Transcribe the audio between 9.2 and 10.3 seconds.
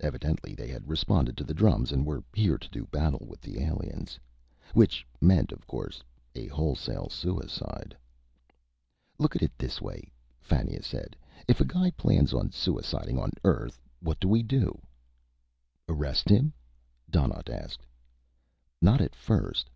at it this way,"